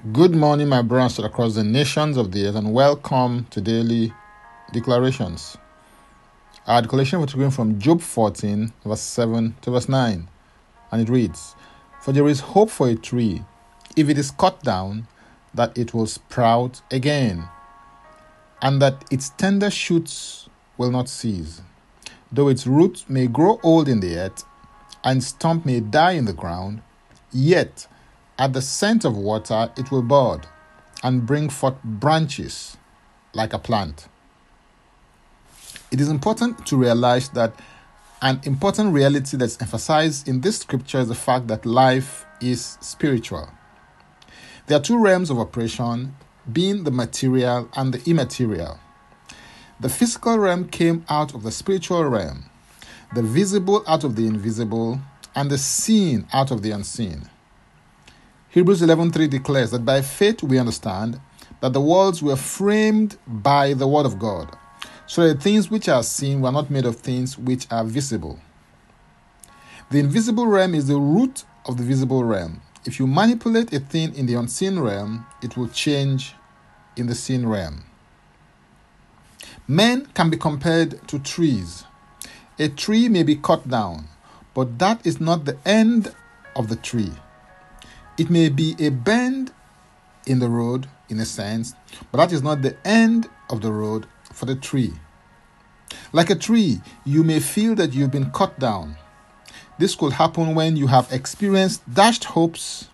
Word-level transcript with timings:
Good 0.00 0.34
morning, 0.34 0.70
my 0.70 0.80
brothers 0.80 1.18
across 1.18 1.56
the 1.56 1.62
nations 1.62 2.16
of 2.16 2.32
the 2.32 2.46
earth, 2.46 2.54
and 2.54 2.72
welcome 2.72 3.44
to 3.50 3.60
daily 3.60 4.14
declarations. 4.72 5.58
Our 6.66 6.80
declaration 6.80 7.20
was 7.20 7.32
taken 7.32 7.50
from 7.50 7.78
Job 7.78 8.00
14, 8.00 8.72
verse 8.82 9.00
7 9.02 9.56
to 9.60 9.70
verse 9.70 9.90
9, 9.90 10.26
and 10.90 11.02
it 11.02 11.10
reads 11.10 11.54
For 12.00 12.12
there 12.12 12.26
is 12.28 12.40
hope 12.40 12.70
for 12.70 12.88
a 12.88 12.94
tree, 12.94 13.44
if 13.94 14.08
it 14.08 14.16
is 14.16 14.30
cut 14.30 14.62
down, 14.62 15.06
that 15.52 15.76
it 15.76 15.92
will 15.92 16.06
sprout 16.06 16.80
again, 16.90 17.46
and 18.62 18.80
that 18.80 19.04
its 19.10 19.28
tender 19.28 19.68
shoots 19.68 20.48
will 20.78 20.90
not 20.90 21.10
cease. 21.10 21.60
Though 22.32 22.48
its 22.48 22.66
roots 22.66 23.04
may 23.06 23.26
grow 23.26 23.60
old 23.62 23.86
in 23.86 24.00
the 24.00 24.16
earth, 24.16 24.44
and 25.04 25.22
stump 25.22 25.66
may 25.66 25.80
die 25.80 26.12
in 26.12 26.24
the 26.24 26.32
ground, 26.32 26.80
yet 27.32 27.86
at 28.40 28.54
the 28.54 28.62
scent 28.62 29.04
of 29.04 29.14
water, 29.14 29.70
it 29.76 29.90
will 29.90 30.02
bud 30.02 30.46
and 31.02 31.26
bring 31.26 31.50
forth 31.50 31.74
branches 31.84 32.78
like 33.34 33.52
a 33.52 33.58
plant. 33.58 34.08
It 35.92 36.00
is 36.00 36.08
important 36.08 36.64
to 36.66 36.76
realize 36.76 37.28
that 37.30 37.52
an 38.22 38.40
important 38.44 38.94
reality 38.94 39.36
that's 39.36 39.60
emphasized 39.60 40.26
in 40.26 40.40
this 40.40 40.58
scripture 40.58 41.00
is 41.00 41.08
the 41.08 41.14
fact 41.14 41.48
that 41.48 41.66
life 41.66 42.24
is 42.40 42.78
spiritual. 42.80 43.50
There 44.66 44.78
are 44.78 44.82
two 44.82 44.98
realms 44.98 45.28
of 45.28 45.38
operation, 45.38 46.14
being 46.50 46.84
the 46.84 46.90
material 46.90 47.68
and 47.76 47.92
the 47.92 48.10
immaterial. 48.10 48.80
The 49.80 49.90
physical 49.90 50.38
realm 50.38 50.68
came 50.68 51.04
out 51.10 51.34
of 51.34 51.42
the 51.42 51.50
spiritual 51.50 52.04
realm, 52.04 52.46
the 53.14 53.22
visible 53.22 53.84
out 53.86 54.02
of 54.02 54.16
the 54.16 54.26
invisible, 54.26 54.98
and 55.34 55.50
the 55.50 55.58
seen 55.58 56.26
out 56.32 56.50
of 56.50 56.62
the 56.62 56.70
unseen. 56.70 57.28
Hebrews 58.52 58.82
11:3 58.82 59.28
declares 59.28 59.70
that 59.70 59.84
by 59.84 60.02
faith 60.02 60.42
we 60.42 60.58
understand 60.58 61.20
that 61.60 61.72
the 61.72 61.80
worlds 61.80 62.20
were 62.20 62.34
framed 62.34 63.16
by 63.24 63.74
the 63.74 63.86
word 63.86 64.06
of 64.06 64.18
God, 64.18 64.56
so 65.06 65.22
that 65.22 65.40
things 65.40 65.70
which 65.70 65.88
are 65.88 66.02
seen 66.02 66.40
were 66.40 66.50
not 66.50 66.68
made 66.68 66.84
of 66.84 66.96
things 66.96 67.38
which 67.38 67.70
are 67.70 67.84
visible. 67.84 68.40
The 69.92 70.00
invisible 70.00 70.48
realm 70.48 70.74
is 70.74 70.88
the 70.88 70.98
root 70.98 71.44
of 71.64 71.76
the 71.76 71.84
visible 71.84 72.24
realm. 72.24 72.60
If 72.84 72.98
you 72.98 73.06
manipulate 73.06 73.72
a 73.72 73.78
thing 73.78 74.16
in 74.16 74.26
the 74.26 74.34
unseen 74.34 74.80
realm, 74.80 75.26
it 75.42 75.56
will 75.56 75.68
change 75.68 76.34
in 76.96 77.06
the 77.06 77.14
seen 77.14 77.46
realm. 77.46 77.84
Men 79.68 80.06
can 80.14 80.28
be 80.28 80.36
compared 80.36 81.06
to 81.06 81.20
trees. 81.20 81.84
A 82.58 82.68
tree 82.68 83.08
may 83.08 83.22
be 83.22 83.36
cut 83.36 83.68
down, 83.68 84.08
but 84.54 84.80
that 84.80 85.06
is 85.06 85.20
not 85.20 85.44
the 85.44 85.56
end 85.64 86.12
of 86.56 86.68
the 86.68 86.74
tree. 86.74 87.12
It 88.20 88.28
may 88.28 88.50
be 88.50 88.76
a 88.78 88.90
bend 88.90 89.50
in 90.26 90.40
the 90.40 90.50
road, 90.50 90.86
in 91.08 91.18
a 91.20 91.24
sense, 91.24 91.72
but 92.12 92.18
that 92.18 92.32
is 92.32 92.42
not 92.42 92.60
the 92.60 92.76
end 92.86 93.30
of 93.48 93.62
the 93.62 93.72
road 93.72 94.06
for 94.30 94.44
the 94.44 94.56
tree. 94.56 94.92
Like 96.12 96.28
a 96.28 96.34
tree, 96.34 96.82
you 97.06 97.24
may 97.24 97.40
feel 97.40 97.74
that 97.76 97.94
you've 97.94 98.10
been 98.10 98.30
cut 98.30 98.58
down. 98.58 98.96
This 99.78 99.94
could 99.94 100.12
happen 100.12 100.54
when 100.54 100.76
you 100.76 100.88
have 100.88 101.10
experienced 101.10 101.80
dashed 101.94 102.24
hopes, 102.24 102.88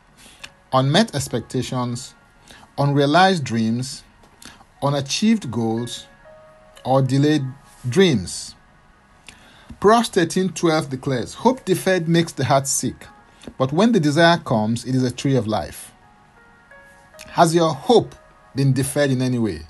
unmet 0.73 1.13
expectations, 1.13 2.15
unrealized 2.79 3.43
dreams, 3.43 4.05
unachieved 4.81 5.51
goals, 5.51 6.07
or 6.85 7.03
delayed 7.03 7.43
dreams. 7.89 8.55
Proverbs 9.81 10.09
13:12 10.11 10.89
declares, 10.89 11.35
"Hope 11.43 11.65
deferred 11.65 12.07
makes 12.07 12.31
the 12.31 12.45
heart 12.45 12.69
sick, 12.69 13.09
but 13.59 13.73
when 13.73 13.93
the 13.93 14.01
desire 14.01 14.39
comes, 14.39 14.85
it 14.85 14.95
is 14.95 15.03
a 15.03 15.11
tree 15.11 15.37
of 15.37 15.47
life. 15.47 15.93
Has 17.29 17.55
your 17.55 17.73
hope 17.73 18.15
been 18.55 18.73
deferred 18.73 19.11
in 19.11 19.23
any 19.23 19.39
way? 19.39 19.61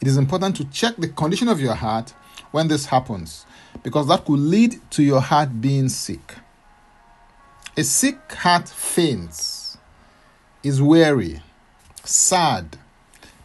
It 0.00 0.08
is 0.08 0.16
important 0.16 0.56
to 0.56 0.64
check 0.66 0.96
the 0.96 1.08
condition 1.08 1.48
of 1.48 1.60
your 1.60 1.74
heart 1.74 2.14
when 2.50 2.68
this 2.68 2.86
happens 2.86 3.46
because 3.82 4.08
that 4.08 4.24
could 4.24 4.40
lead 4.40 4.80
to 4.90 5.02
your 5.02 5.20
heart 5.20 5.60
being 5.60 5.88
sick. 5.88 6.34
A 7.76 7.82
sick 7.82 8.32
heart 8.32 8.68
faints, 8.68 9.64
is 10.64 10.80
weary, 10.80 11.42
sad, 12.04 12.78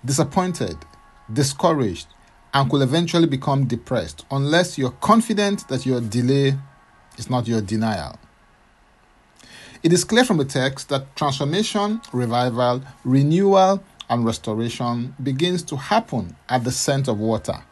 disappointed, 0.03 0.77
discouraged, 1.31 2.07
and 2.53 2.71
could 2.71 2.81
eventually 2.81 3.27
become 3.27 3.65
depressed 3.65 4.25
unless 4.31 4.77
you're 4.77 4.91
confident 4.91 5.67
that 5.67 5.85
your 5.85 5.99
delay 5.99 6.57
is 7.17 7.29
not 7.29 7.47
your 7.47 7.61
denial. 7.61 8.17
It 9.81 9.93
is 9.93 10.03
clear 10.03 10.25
from 10.25 10.37
the 10.37 10.45
text 10.45 10.89
that 10.89 11.15
transformation, 11.15 12.01
revival, 12.11 12.83
renewal, 13.05 13.81
and 14.09 14.25
restoration 14.25 15.15
begins 15.23 15.63
to 15.63 15.77
happen 15.77 16.35
at 16.49 16.65
the 16.65 16.71
scent 16.71 17.07
of 17.07 17.17
water. 17.17 17.63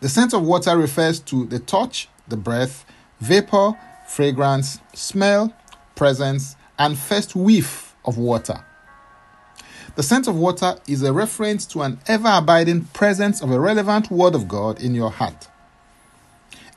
The 0.00 0.10
scent 0.10 0.34
of 0.34 0.42
water 0.42 0.76
refers 0.76 1.20
to 1.20 1.46
the 1.46 1.58
touch, 1.58 2.08
the 2.28 2.36
breath, 2.36 2.84
vapor, 3.20 3.78
fragrance, 4.06 4.80
smell, 4.92 5.54
presence, 5.94 6.54
and 6.78 6.98
first 6.98 7.34
whiff 7.34 7.96
of 8.04 8.18
water. 8.18 8.62
The 9.96 10.02
scent 10.02 10.28
of 10.28 10.36
water 10.36 10.76
is 10.86 11.02
a 11.02 11.14
reference 11.14 11.64
to 11.66 11.80
an 11.80 11.98
ever 12.06 12.28
abiding 12.30 12.84
presence 12.86 13.40
of 13.42 13.50
a 13.50 13.58
relevant 13.58 14.10
word 14.10 14.34
of 14.34 14.46
God 14.46 14.80
in 14.82 14.94
your 14.94 15.10
heart. 15.10 15.48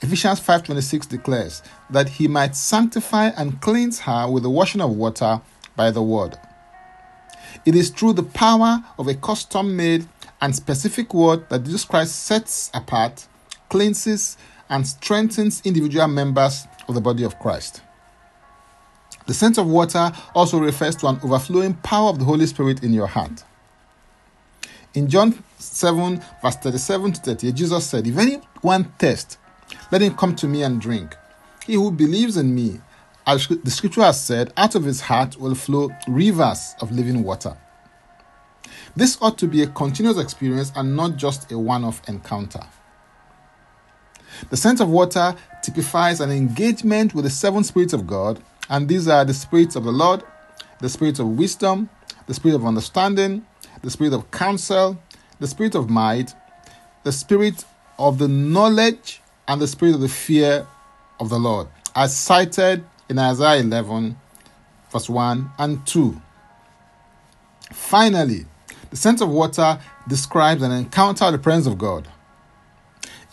Ephesians 0.01 0.39
5:26 0.39 1.07
declares 1.07 1.61
that 1.89 2.09
he 2.09 2.27
might 2.27 2.55
sanctify 2.55 3.27
and 3.37 3.61
cleanse 3.61 3.99
her 3.99 4.29
with 4.29 4.43
the 4.43 4.49
washing 4.49 4.81
of 4.81 4.91
water 4.91 5.41
by 5.75 5.91
the 5.91 6.01
word. 6.01 6.39
It 7.65 7.75
is 7.75 7.89
through 7.89 8.13
the 8.13 8.23
power 8.23 8.83
of 8.97 9.07
a 9.07 9.13
custom-made 9.13 10.07
and 10.41 10.55
specific 10.55 11.13
word 11.13 11.47
that 11.49 11.65
Jesus 11.65 11.85
Christ 11.85 12.15
sets 12.23 12.71
apart, 12.73 13.27
cleanses, 13.69 14.37
and 14.69 14.87
strengthens 14.87 15.61
individual 15.63 16.07
members 16.07 16.65
of 16.87 16.95
the 16.95 17.01
body 17.01 17.23
of 17.23 17.37
Christ. 17.37 17.81
The 19.27 19.33
sense 19.35 19.59
of 19.59 19.67
water 19.67 20.11
also 20.33 20.57
refers 20.57 20.95
to 20.97 21.07
an 21.07 21.19
overflowing 21.23 21.75
power 21.75 22.09
of 22.09 22.17
the 22.17 22.25
Holy 22.25 22.47
Spirit 22.47 22.83
in 22.83 22.91
your 22.91 23.07
heart. 23.07 23.43
In 24.93 25.07
John 25.07 25.43
7, 25.59 26.21
verse 26.41 26.55
37 26.55 27.13
to 27.13 27.21
38, 27.21 27.55
Jesus 27.55 27.85
said, 27.85 28.07
If 28.07 28.17
anyone 28.17 28.91
thirst, 28.97 29.37
let 29.91 30.01
him 30.01 30.15
come 30.15 30.35
to 30.37 30.47
me 30.47 30.63
and 30.63 30.79
drink. 30.79 31.15
He 31.65 31.73
who 31.73 31.91
believes 31.91 32.37
in 32.37 32.55
me, 32.55 32.79
as 33.27 33.47
the 33.47 33.69
scripture 33.69 34.01
has 34.01 34.23
said, 34.23 34.51
out 34.57 34.75
of 34.75 34.83
his 34.83 35.01
heart 35.01 35.39
will 35.39 35.53
flow 35.53 35.89
rivers 36.07 36.75
of 36.81 36.91
living 36.91 37.23
water. 37.23 37.57
This 38.95 39.17
ought 39.21 39.37
to 39.37 39.47
be 39.47 39.61
a 39.61 39.67
continuous 39.67 40.17
experience 40.17 40.71
and 40.75 40.95
not 40.95 41.17
just 41.17 41.51
a 41.51 41.57
one 41.57 41.83
off 41.83 42.01
encounter. 42.09 42.61
The 44.49 44.57
scent 44.57 44.79
of 44.79 44.89
water 44.89 45.35
typifies 45.61 46.19
an 46.19 46.31
engagement 46.31 47.13
with 47.13 47.25
the 47.25 47.29
seven 47.29 47.63
spirits 47.63 47.93
of 47.93 48.07
God, 48.07 48.41
and 48.69 48.87
these 48.87 49.07
are 49.07 49.23
the 49.23 49.33
spirits 49.33 49.75
of 49.75 49.83
the 49.83 49.91
Lord, 49.91 50.23
the 50.79 50.89
spirit 50.89 51.19
of 51.19 51.27
wisdom, 51.27 51.89
the 52.27 52.33
spirit 52.33 52.55
of 52.55 52.65
understanding, 52.65 53.45
the 53.81 53.91
spirit 53.91 54.13
of 54.13 54.31
counsel, 54.31 55.01
the 55.39 55.47
spirit 55.47 55.75
of 55.75 55.89
might, 55.89 56.33
the 57.03 57.11
spirit 57.11 57.65
of 57.99 58.17
the 58.17 58.27
knowledge 58.27 59.20
and 59.51 59.61
the 59.61 59.67
spirit 59.67 59.95
of 59.95 59.99
the 59.99 60.07
fear 60.07 60.65
of 61.19 61.27
the 61.27 61.37
Lord, 61.37 61.67
as 61.93 62.15
cited 62.15 62.85
in 63.09 63.19
Isaiah 63.19 63.59
11, 63.59 64.15
verse 64.89 65.09
1 65.09 65.51
and 65.59 65.85
2. 65.85 66.21
Finally, 67.73 68.45
the 68.91 68.95
scent 68.95 69.19
of 69.19 69.27
water 69.27 69.77
describes 70.07 70.61
an 70.61 70.71
encounter 70.71 71.25
with 71.25 71.33
the 71.33 71.39
presence 71.39 71.67
of 71.67 71.77
God. 71.77 72.07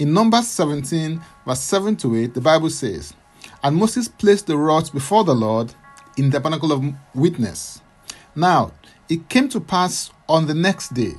In 0.00 0.12
Numbers 0.12 0.48
17, 0.48 1.22
verse 1.46 1.60
7 1.60 1.94
to 1.98 2.16
8, 2.16 2.34
the 2.34 2.40
Bible 2.40 2.70
says, 2.70 3.14
And 3.62 3.76
Moses 3.76 4.08
placed 4.08 4.48
the 4.48 4.56
rods 4.56 4.90
before 4.90 5.22
the 5.22 5.36
Lord 5.36 5.72
in 6.16 6.30
the 6.30 6.40
tabernacle 6.40 6.72
of 6.72 6.84
witness. 7.14 7.80
Now, 8.34 8.72
it 9.08 9.28
came 9.28 9.48
to 9.50 9.60
pass 9.60 10.10
on 10.28 10.48
the 10.48 10.54
next 10.54 10.94
day 10.94 11.12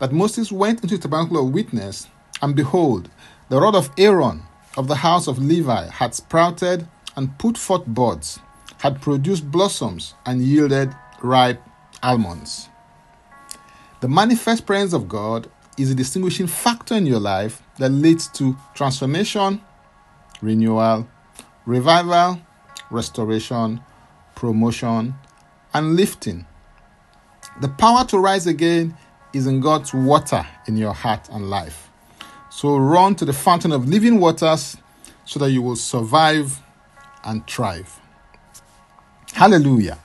that 0.00 0.12
Moses 0.12 0.52
went 0.52 0.82
into 0.82 0.98
the 0.98 1.02
tabernacle 1.02 1.38
of 1.38 1.54
witness, 1.54 2.08
and 2.42 2.54
behold, 2.54 3.08
the 3.54 3.60
rod 3.60 3.76
of 3.76 3.88
Aaron 3.96 4.42
of 4.76 4.88
the 4.88 4.96
house 4.96 5.28
of 5.28 5.38
Levi 5.38 5.86
had 5.86 6.12
sprouted 6.12 6.88
and 7.14 7.38
put 7.38 7.56
forth 7.56 7.84
buds, 7.86 8.40
had 8.78 9.00
produced 9.00 9.48
blossoms, 9.48 10.14
and 10.26 10.42
yielded 10.42 10.92
ripe 11.22 11.62
almonds. 12.02 12.68
The 14.00 14.08
manifest 14.08 14.66
presence 14.66 14.92
of 14.92 15.08
God 15.08 15.48
is 15.78 15.88
a 15.88 15.94
distinguishing 15.94 16.48
factor 16.48 16.96
in 16.96 17.06
your 17.06 17.20
life 17.20 17.62
that 17.78 17.90
leads 17.90 18.26
to 18.30 18.56
transformation, 18.74 19.60
renewal, 20.42 21.06
revival, 21.64 22.40
restoration, 22.90 23.80
promotion, 24.34 25.14
and 25.72 25.94
lifting. 25.94 26.44
The 27.60 27.68
power 27.68 28.04
to 28.06 28.18
rise 28.18 28.48
again 28.48 28.96
is 29.32 29.46
in 29.46 29.60
God's 29.60 29.94
water 29.94 30.44
in 30.66 30.76
your 30.76 30.92
heart 30.92 31.28
and 31.30 31.48
life. 31.48 31.83
So 32.54 32.76
run 32.76 33.16
to 33.16 33.24
the 33.24 33.32
fountain 33.32 33.72
of 33.72 33.88
living 33.88 34.20
waters 34.20 34.76
so 35.24 35.40
that 35.40 35.50
you 35.50 35.60
will 35.60 35.74
survive 35.74 36.62
and 37.24 37.44
thrive. 37.48 37.98
Hallelujah. 39.32 39.98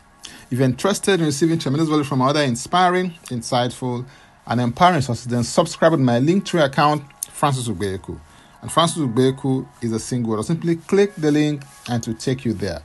If 0.50 0.58
you're 0.58 0.64
interested 0.64 1.20
in 1.20 1.28
receiving 1.28 1.60
tremendous 1.60 1.90
value 1.90 2.04
from 2.04 2.24
other 2.24 2.42
inspiring, 2.42 3.12
insightful, 3.26 4.04
and 4.48 4.60
empowering 4.60 5.02
sources, 5.02 5.28
then 5.28 5.44
subscribe 5.44 5.92
to 5.92 5.98
my 6.00 6.20
Linktree 6.20 6.66
account, 6.66 7.04
Francis 7.32 7.68
Ubeku. 7.68 8.20
And 8.64 8.72
Francis 8.72 8.98
Ubeku 8.98 9.68
is 9.84 9.92
a 9.92 10.00
single 10.00 10.32
word. 10.32 10.44
Simply 10.44 10.78
click 10.78 11.14
the 11.18 11.32
link 11.32 11.62
and 11.88 12.02
to 12.02 12.16
take 12.16 12.46
you 12.46 12.54
there. 12.54 12.82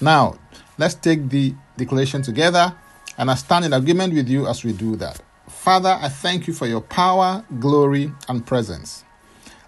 Now, 0.00 0.38
let's 0.78 0.94
take 0.94 1.28
the 1.28 1.54
declaration 1.76 2.22
together, 2.22 2.74
and 3.18 3.30
I 3.30 3.34
stand 3.34 3.66
in 3.66 3.74
agreement 3.74 4.14
with 4.14 4.30
you 4.30 4.46
as 4.46 4.64
we 4.64 4.72
do 4.72 4.96
that. 4.96 5.20
Father, 5.66 5.98
I 6.00 6.08
thank 6.08 6.46
you 6.46 6.54
for 6.54 6.68
your 6.68 6.80
power, 6.80 7.44
glory, 7.58 8.12
and 8.28 8.46
presence. 8.46 9.02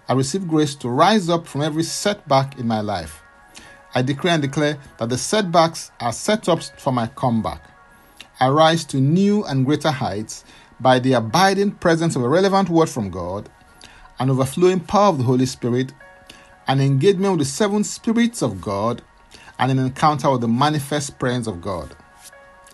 I 0.07 0.13
receive 0.13 0.47
grace 0.47 0.73
to 0.75 0.87
rise 0.87 1.27
up 1.27 1.45
from 1.45 1.61
every 1.61 1.83
setback 1.83 2.57
in 2.57 2.65
my 2.65 2.79
life. 2.79 3.21
I 3.93 4.01
decree 4.01 4.31
and 4.31 4.41
declare 4.41 4.77
that 4.97 5.09
the 5.09 5.17
setbacks 5.17 5.91
are 5.99 6.13
setups 6.13 6.71
for 6.79 6.93
my 6.93 7.07
comeback. 7.07 7.69
I 8.39 8.47
rise 8.47 8.85
to 8.85 9.01
new 9.01 9.43
and 9.43 9.65
greater 9.65 9.91
heights 9.91 10.45
by 10.79 10.99
the 10.99 11.11
abiding 11.11 11.71
presence 11.71 12.15
of 12.15 12.23
a 12.23 12.29
relevant 12.29 12.69
word 12.69 12.87
from 12.87 13.09
God, 13.09 13.49
an 14.19 14.29
overflowing 14.29 14.79
power 14.79 15.09
of 15.09 15.17
the 15.17 15.25
Holy 15.25 15.45
Spirit, 15.45 15.91
an 16.69 16.79
engagement 16.79 17.31
with 17.37 17.45
the 17.45 17.53
seven 17.53 17.83
spirits 17.83 18.41
of 18.41 18.61
God, 18.61 19.01
and 19.59 19.69
an 19.69 19.79
encounter 19.79 20.31
with 20.31 20.39
the 20.39 20.47
manifest 20.47 21.19
presence 21.19 21.45
of 21.45 21.59
God. 21.59 21.93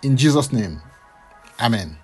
In 0.04 0.16
Jesus' 0.16 0.54
name, 0.54 0.80
Amen. 1.60 1.98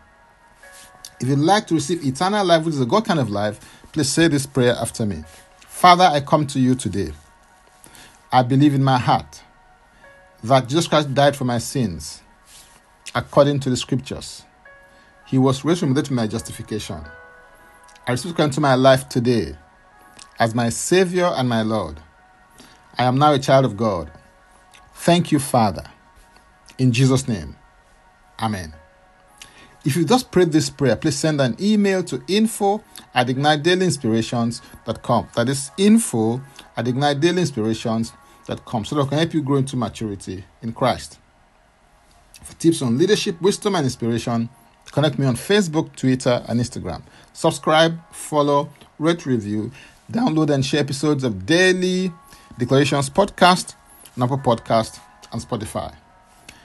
If 1.22 1.28
you'd 1.28 1.38
like 1.38 1.68
to 1.68 1.76
receive 1.76 2.04
eternal 2.04 2.44
life, 2.44 2.66
which 2.66 2.74
is 2.74 2.82
a 2.82 2.86
God 2.86 3.06
kind 3.06 3.20
of 3.20 3.30
life, 3.30 3.60
please 3.92 4.10
say 4.10 4.28
this 4.28 4.48
prayer 4.48 4.74
after 4.74 5.06
me. 5.06 5.24
Father, 5.60 6.04
I 6.04 6.20
come 6.20 6.48
to 6.48 6.60
you 6.60 6.74
today. 6.74 7.14
I 8.32 8.42
believe 8.42 8.74
in 8.74 8.84
my 8.84 8.98
heart 8.98 9.44
that 10.44 10.68
Jesus 10.68 10.88
Christ 10.88 11.14
died 11.14 11.36
for 11.36 11.46
my 11.46 11.60
sins 11.60 12.24
according 13.14 13.60
to 13.60 13.70
the 13.70 13.78
scriptures. 13.78 14.44
He 15.28 15.38
was 15.38 15.64
raised 15.64 15.82
from 15.82 15.94
death 15.94 16.08
for 16.08 16.16
my 16.16 16.26
justification. 16.26 17.02
I 18.08 18.12
receive 18.14 18.34
Christ 18.34 18.48
into 18.48 18.62
my 18.62 18.74
life 18.74 19.08
today 19.08 19.56
as 20.40 20.56
my 20.56 20.70
Savior 20.70 21.26
and 21.36 21.48
my 21.48 21.62
Lord. 21.62 22.00
I 22.98 23.04
am 23.04 23.20
now 23.20 23.34
a 23.34 23.40
child 23.40 23.66
of 23.66 23.78
God. 23.78 24.12
Thank 24.96 25.32
you, 25.32 25.38
Father. 25.38 25.84
In 26.80 26.92
Jesus' 26.92 27.28
name, 27.28 27.58
Amen. 28.40 28.74
If 29.84 29.96
you 29.96 30.06
just 30.06 30.32
prayed 30.32 30.52
this 30.52 30.70
prayer, 30.70 30.96
please 30.96 31.18
send 31.18 31.42
an 31.42 31.56
email 31.60 32.04
to 32.04 32.22
info 32.28 32.84
at 33.14 33.28
ignitedailyinspirations.com. 33.28 35.30
That 35.36 35.50
is 35.50 35.72
info 35.78 36.42
at 36.78 36.86
ignitedailyinspirations.com 36.86 38.86
so 38.86 38.96
that 38.96 39.02
I 39.02 39.08
can 39.08 39.18
help 39.18 39.34
you 39.34 39.42
grow 39.42 39.58
into 39.58 39.76
maturity 39.76 40.46
in 40.62 40.74
Christ. 40.74 41.18
For 42.44 42.54
tips 42.56 42.82
on 42.82 42.98
leadership, 42.98 43.42
wisdom, 43.42 43.76
and 43.76 43.86
inspiration, 43.86 44.50
connect 44.92 45.18
me 45.18 45.26
on 45.26 45.36
Facebook, 45.36 45.96
Twitter, 45.96 46.44
and 46.48 46.60
Instagram. 46.60 47.02
Subscribe, 47.34 48.00
follow, 48.12 48.70
rate, 49.00 49.26
review, 49.26 49.72
download, 50.12 50.54
and 50.54 50.66
share 50.66 50.82
episodes 50.82 51.24
of 51.24 51.46
Daily 51.46 52.12
Declarations 52.58 53.10
Podcast, 53.10 53.76
Apple 54.20 54.38
Podcast, 54.38 55.00
and 55.32 55.42
Spotify. 55.42 55.96